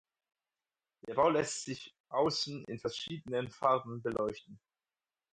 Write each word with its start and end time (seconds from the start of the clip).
Der 1.07 1.13
Bau 1.13 1.29
lässt 1.29 1.65
sich 1.65 1.95
außen 2.09 2.65
in 2.65 2.79
verschiedenen 2.79 3.51
Farben 3.51 4.01
beleuchten. 4.01 4.59